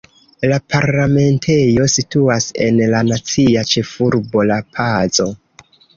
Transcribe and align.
La 0.51 0.55
parlamentejo 0.75 1.85
situas 1.95 2.47
en 2.69 2.81
la 2.95 3.03
nacia 3.11 3.65
ĉefurbo 3.75 4.47
La-Pazo. 4.53 5.29